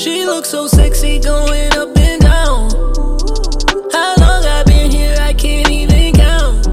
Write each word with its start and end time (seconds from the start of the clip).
She 0.00 0.24
looks 0.24 0.48
so 0.48 0.66
sexy 0.66 1.18
going 1.18 1.70
up 1.74 1.94
and 1.94 2.22
down. 2.22 2.70
How 3.92 4.14
long 4.16 4.42
I've 4.46 4.64
been 4.64 4.90
here, 4.90 5.14
I 5.20 5.34
can't 5.34 5.68
even 5.68 6.14
count. 6.14 6.66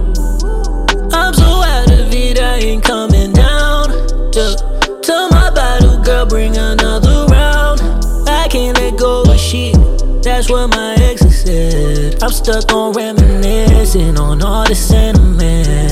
I'm 1.13 1.33
so 1.33 1.43
out 1.43 1.91
of 1.91 2.13
it, 2.13 2.39
I 2.39 2.55
ain't 2.59 2.85
coming 2.85 3.33
down. 3.33 3.89
Yeah. 4.31 4.55
Tell 5.01 5.27
my 5.29 5.51
bottle 5.53 6.01
girl, 6.03 6.25
bring 6.25 6.55
another 6.55 7.25
round. 7.25 7.81
I 8.29 8.47
can't 8.49 8.77
let 8.77 8.97
go 8.97 9.23
of 9.23 9.37
shit. 9.37 9.75
That's 10.23 10.49
what 10.49 10.69
my 10.69 10.95
ex 10.97 11.19
said. 11.43 12.23
I'm 12.23 12.31
stuck 12.31 12.71
on 12.71 12.93
reminiscing 12.93 14.17
on 14.17 14.41
all 14.41 14.65
the 14.65 14.73
sentiments. 14.73 15.86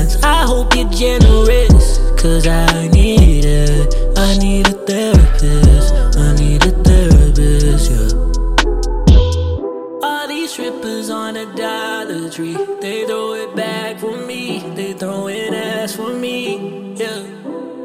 They 12.36 13.06
throw 13.06 13.32
it 13.32 13.56
back 13.56 13.98
for 13.98 14.14
me. 14.14 14.58
They 14.74 14.92
throwing 14.92 15.54
ass 15.54 15.96
for 15.96 16.12
me, 16.12 16.92
yeah. 16.92 17.24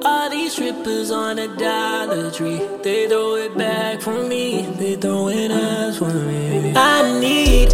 All 0.03 0.29
these 0.29 0.51
strippers 0.51 1.09
on 1.09 1.39
a 1.39 1.47
Dollar 1.55 2.29
Tree, 2.31 2.59
they 2.83 3.07
throw 3.07 3.35
it 3.35 3.57
back 3.57 4.01
for 4.01 4.21
me. 4.27 4.63
They 4.77 4.97
throwing 4.97 5.53
ass 5.53 5.99
for 5.99 6.13
me. 6.13 6.73
I 6.75 7.17
need 7.21 7.71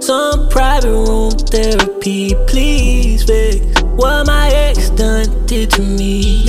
some 0.00 0.48
private 0.48 0.92
room 0.92 1.32
therapy, 1.32 2.36
please 2.46 3.24
fix 3.24 3.82
what 3.82 4.28
my 4.28 4.48
ex 4.48 4.90
done 4.90 5.44
did 5.46 5.72
to. 5.72 5.82
Me, 5.82 6.44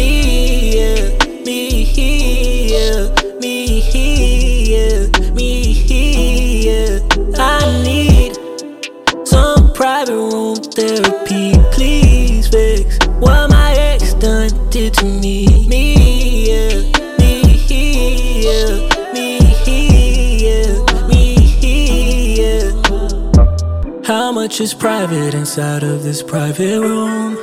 to 14.90 15.06
me. 15.06 15.46
Me, 15.68 16.50
yeah, 16.50 16.82
me, 17.20 17.42
yeah, 18.42 19.14
me, 19.14 19.38
yeah, 20.42 21.08
me, 21.08 21.22
yeah. 22.40 24.04
How 24.04 24.32
much 24.32 24.60
is 24.60 24.74
private 24.74 25.34
inside 25.36 25.84
of 25.84 26.04
this 26.04 26.24
private 26.24 26.80
room? 26.80 27.38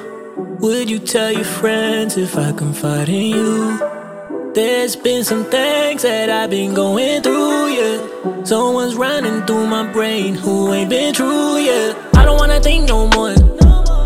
Would 0.61 0.91
you 0.91 0.98
tell 0.98 1.31
your 1.31 1.44
friends 1.44 2.16
if 2.16 2.36
I 2.36 2.50
confide 2.53 3.09
in 3.09 3.27
you? 3.36 3.78
There's 4.55 4.97
been 4.97 5.22
some 5.22 5.44
things 5.44 6.03
that 6.03 6.31
I've 6.31 6.50
been 6.50 6.75
going 6.75 7.22
through, 7.22 7.69
yeah. 7.69 8.44
Someone's 8.44 8.97
running 8.97 9.47
through 9.47 9.66
my 9.69 9.91
brain 9.92 10.34
who 10.34 10.72
ain't 10.72 10.91
been 10.91 11.14
true, 11.14 11.56
yeah. 11.59 11.94
I 12.14 12.25
don't 12.25 12.39
wanna 12.39 12.61
think 12.61 12.89
no 12.89 13.06
more. 13.09 13.47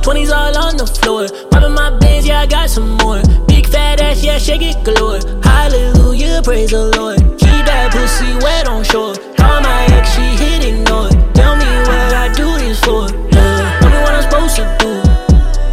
20s 0.02 0.32
all 0.34 0.58
on 0.58 0.76
the 0.76 0.86
floor. 0.86 1.28
Popping 1.50 1.74
my 1.74 1.96
bands, 1.98 2.26
yeah, 2.26 2.40
I 2.40 2.46
got 2.46 2.68
some 2.68 2.98
more. 2.98 3.22
Big 3.46 3.68
fat 3.68 4.00
ass, 4.00 4.24
yeah, 4.24 4.36
shake 4.36 4.62
it 4.62 4.82
galore. 4.84 5.20
Hallelujah, 5.44 6.42
praise 6.42 6.70
the 6.70 6.90
Lord. 6.98 7.18
Keep 7.38 7.62
that 7.70 7.92
pussy 7.92 8.34
wet 8.42 8.66
on 8.66 8.82
shore. 8.82 9.14
Call 9.38 9.60
my 9.60 9.86
ex, 9.94 10.10
she 10.14 10.22
hit 10.42 10.64
ignore. 10.64 11.08
Tell 11.38 11.54
me 11.54 11.70
what 11.86 12.14
I 12.18 12.32
do 12.34 12.50
this 12.58 12.80
for. 12.80 13.06
Tell 13.30 13.90
me 13.90 13.98
what 14.02 14.12
I'm 14.18 14.22
supposed 14.26 14.56
to 14.56 14.66
do. 14.82 14.90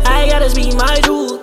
I 0.05 0.27
gotta 0.29 0.49
speak 0.49 0.75
my 0.75 0.95
truth. 1.01 1.41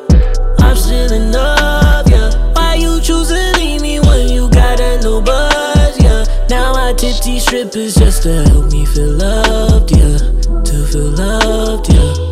I'm 0.62 0.76
still 0.76 1.12
in 1.12 1.32
love, 1.32 2.08
yeah. 2.08 2.30
Why 2.54 2.76
you 2.76 3.00
choose 3.00 3.28
to 3.28 3.52
leave 3.58 3.82
me 3.82 3.98
when 3.98 4.28
you 4.28 4.48
got 4.50 4.78
a 4.78 4.94
little 5.02 5.20
buzz, 5.20 5.98
yeah? 6.00 6.22
Now 6.48 6.74
I 6.74 6.92
tip 6.92 7.20
these 7.24 7.42
strippers 7.42 7.96
just 7.96 8.22
to 8.22 8.44
help 8.46 8.70
me 8.70 8.86
feel 8.86 9.10
loved, 9.10 9.90
yeah. 9.90 10.18
To 10.62 10.86
feel 10.86 11.10
loved, 11.10 11.92
yeah. 11.92 12.25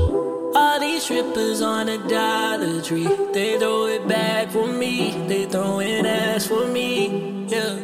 These 0.94 1.06
strippers 1.06 1.60
on 1.60 1.88
a 1.88 1.98
Dollar 2.08 2.80
Tree, 2.80 3.08
they 3.32 3.58
throw 3.58 3.86
it 3.86 4.06
back 4.06 4.52
for 4.52 4.68
me. 4.68 5.10
They 5.26 5.44
throwing 5.44 6.06
ass 6.06 6.46
for 6.46 6.68
me, 6.68 7.48
yeah. 7.48 7.80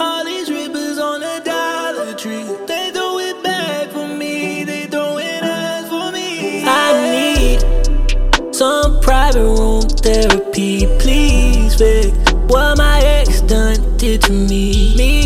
All 0.00 0.24
these 0.24 0.46
strippers 0.46 0.96
on 0.98 1.22
a 1.22 1.44
Dollar 1.44 2.14
Tree, 2.14 2.44
they 2.66 2.90
throw 2.90 3.18
it 3.18 3.42
back 3.44 3.90
for 3.90 4.08
me. 4.08 4.64
They 4.64 4.86
throwing 4.86 5.26
ass 5.42 5.90
for 5.90 6.10
me. 6.10 6.64
I 6.64 7.10
need 7.12 8.54
some 8.54 8.98
private 9.02 9.44
room 9.44 9.82
therapy, 9.82 10.86
please 10.98 11.74
fix 11.74 12.16
what 12.48 12.78
my 12.78 12.98
ex 13.00 13.42
done 13.42 13.98
did 13.98 14.22
to 14.22 14.32
me. 14.32 14.96
Me, 14.96 15.17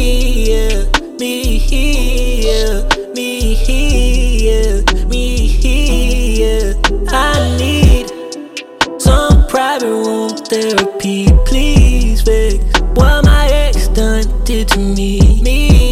therapy, 10.53 11.27
please 11.47 12.21
fix 12.21 12.63
what 12.95 13.25
my 13.25 13.49
ex 13.51 13.89
done 13.89 14.45
did 14.45 14.69
to 14.69 14.79
me. 14.79 15.41
Me, 15.41 15.92